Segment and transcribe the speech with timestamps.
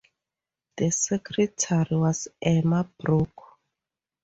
[0.77, 3.59] The secretary was Emma Brooke.